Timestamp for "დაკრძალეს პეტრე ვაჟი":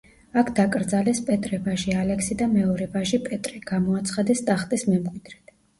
0.59-1.95